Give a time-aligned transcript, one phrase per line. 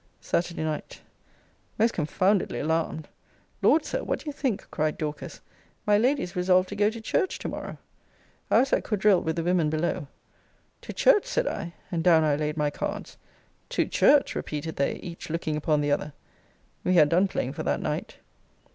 [0.19, 1.01] SATURDAY NIGHT.
[1.77, 3.07] Most confoundedly alarmed!
[3.61, 4.65] Lord, Sir, what do you think?
[4.71, 5.41] cried Dorcas
[5.85, 7.77] My lady is resolved to go to church to morrow!
[8.49, 10.07] I was at quadrille with the women below.
[10.81, 11.25] To church!
[11.27, 13.17] said I, and down I laid my cards.
[13.69, 14.33] To church!
[14.33, 16.13] repeated they, each looking upon the other.
[16.83, 18.17] We had done playing for that night.